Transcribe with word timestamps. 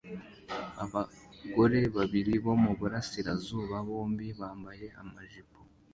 Abagore 0.83 1.79
babiri 1.95 2.33
bo 2.43 2.53
muburasirazuba 2.63 3.75
bombi 3.87 4.27
bambaye 4.39 4.87
amajipo 5.01 5.57